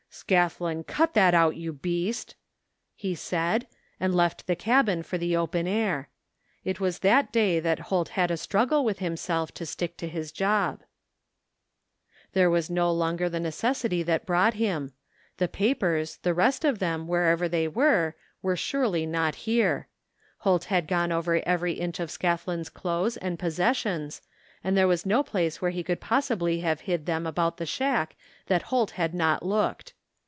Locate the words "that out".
1.13-1.55